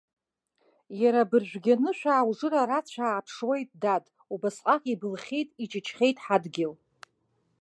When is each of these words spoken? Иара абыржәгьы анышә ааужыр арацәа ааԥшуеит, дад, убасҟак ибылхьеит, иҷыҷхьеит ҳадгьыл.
Иара 1.01 1.19
абыржәгьы 1.23 1.73
анышә 1.77 2.05
ааужыр 2.11 2.53
арацәа 2.61 3.03
ааԥшуеит, 3.07 3.69
дад, 3.81 4.05
убасҟак 4.33 4.83
ибылхьеит, 4.93 5.49
иҷыҷхьеит 5.63 6.17
ҳадгьыл. 6.25 6.73